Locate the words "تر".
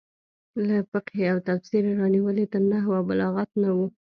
2.53-2.61